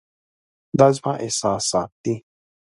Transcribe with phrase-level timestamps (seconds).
[0.77, 2.15] دا زما احساسات دي.